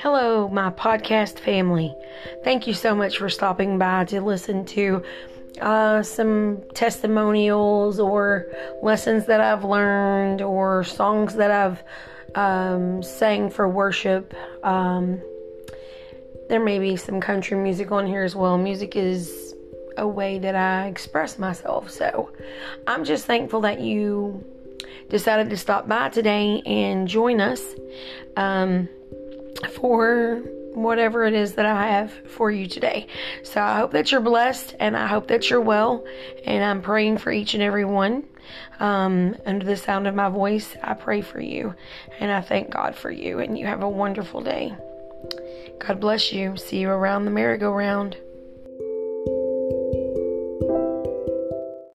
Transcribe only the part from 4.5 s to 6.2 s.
to uh,